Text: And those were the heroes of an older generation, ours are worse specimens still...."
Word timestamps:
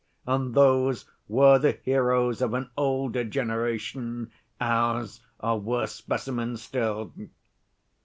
And 0.25 0.55
those 0.55 1.05
were 1.27 1.59
the 1.59 1.73
heroes 1.73 2.41
of 2.41 2.55
an 2.55 2.71
older 2.75 3.23
generation, 3.23 4.31
ours 4.59 5.21
are 5.39 5.59
worse 5.59 5.91
specimens 5.91 6.63
still...." 6.63 7.13